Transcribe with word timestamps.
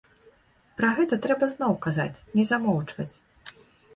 Пра 0.79 0.89
гэта 0.99 1.19
трэба 1.25 1.49
зноў 1.55 1.75
казаць, 1.85 2.23
не 2.39 2.45
замоўчваць. 2.53 3.15